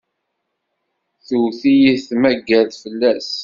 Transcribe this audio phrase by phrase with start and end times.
[1.27, 3.31] Tewwet-iyi tmaggart fell-as.